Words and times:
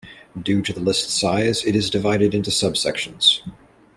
Due 0.41 0.63
to 0.63 0.73
the 0.73 0.79
list's 0.79 1.13
size, 1.13 1.63
it 1.63 1.75
is 1.75 1.91
divided 1.91 2.33
into 2.33 2.49
subsections. 2.49 3.41